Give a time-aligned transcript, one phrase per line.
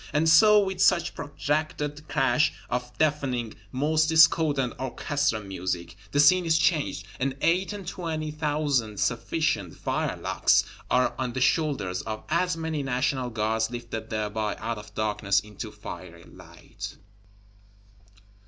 [0.13, 6.57] And so, with such protracted crash of deafening, most discordant Orchestra music, the Scene is
[6.57, 12.81] changed; and eight and twenty thousand sufficient firelocks are on the shoulders of as many
[12.81, 16.97] National Guards, lifted thereby out of darkness into fiery light.